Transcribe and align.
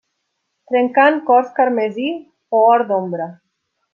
Trencant 0.71 1.19
cors 1.27 1.51
carmesí 1.59 2.07
o 2.61 2.65
or 2.73 2.87
d'ombra. 2.93 3.31